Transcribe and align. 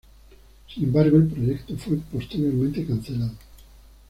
Sin 0.67 0.85
embargo, 0.85 1.17
el 1.17 1.27
proyecto 1.27 1.77
fue 1.77 1.97
posteriormente 2.11 2.83
cancelado. 2.87 3.33